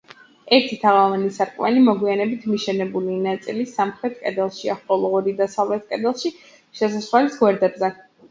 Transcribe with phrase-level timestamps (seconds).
[0.55, 6.33] ერთი თაღოვანი სარკმელი მოგვიანებით მიშენებული ნაწილის სამხრეთ კედელშია, ხოლო ორი დასავლეთ კედელში,
[6.81, 7.93] შესასვლელის გვერდებზე.